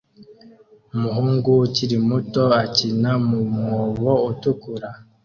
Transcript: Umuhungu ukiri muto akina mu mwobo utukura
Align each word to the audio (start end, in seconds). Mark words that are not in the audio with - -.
Umuhungu 0.95 1.49
ukiri 1.65 1.97
muto 2.07 2.43
akina 2.63 3.11
mu 3.27 3.39
mwobo 3.55 4.11
utukura 4.31 4.89